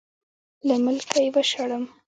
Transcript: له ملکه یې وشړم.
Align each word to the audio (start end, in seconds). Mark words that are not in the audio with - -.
له 0.67 0.75
ملکه 0.85 1.17
یې 1.23 1.29
وشړم. 1.35 1.83